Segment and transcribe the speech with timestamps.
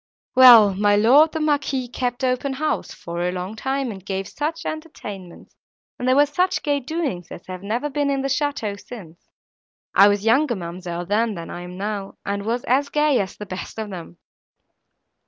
[0.33, 0.73] Well!
[0.73, 5.55] my lord the Marquis kept open house, for a long time, and gave such entertainments
[5.99, 9.29] and there were such gay doings as have never been in the château since.
[9.93, 13.45] I was younger, ma'amselle, then, than I am now, and was as gay at the
[13.45, 14.17] best of them.